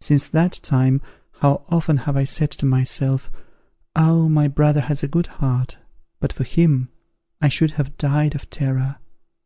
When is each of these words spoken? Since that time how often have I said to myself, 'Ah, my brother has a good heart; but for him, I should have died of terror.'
Since 0.00 0.28
that 0.28 0.54
time 0.62 1.02
how 1.40 1.62
often 1.68 1.98
have 2.08 2.16
I 2.16 2.24
said 2.24 2.50
to 2.52 2.64
myself, 2.64 3.30
'Ah, 3.94 4.26
my 4.26 4.48
brother 4.48 4.80
has 4.80 5.02
a 5.02 5.06
good 5.06 5.26
heart; 5.26 5.76
but 6.18 6.32
for 6.32 6.44
him, 6.44 6.88
I 7.42 7.50
should 7.50 7.72
have 7.72 7.98
died 7.98 8.34
of 8.34 8.48
terror.' 8.48 8.96